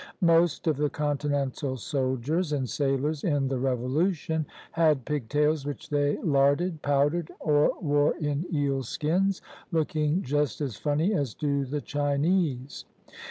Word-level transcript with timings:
Most 0.25 0.65
of 0.65 0.77
the 0.77 0.89
Continental 0.89 1.77
soldiers 1.77 2.53
and 2.53 2.67
sailors 2.67 3.23
in 3.23 3.49
the 3.49 3.59
Revolution 3.59 4.47
had 4.71 5.05
pigtails 5.05 5.63
which 5.63 5.91
they 5.91 6.17
larded, 6.23 6.81
powdered, 6.81 7.31
or 7.39 7.79
wore 7.79 8.17
in 8.17 8.45
eelskins, 8.51 9.41
looking 9.71 10.23
just 10.23 10.59
as 10.59 10.75
funny 10.75 11.13
as 11.13 11.35
do 11.35 11.65
the 11.65 11.81
Chinese. 11.81 12.85